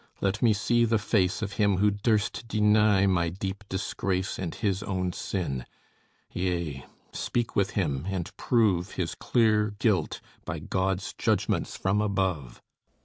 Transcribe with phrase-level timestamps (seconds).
[0.19, 4.81] Let me see the face Of him who durst deny my deep disgrace And his
[4.81, 5.63] own sin;
[6.33, 12.63] yea, speak with him, and prove His clear guilt by God's judgments from above.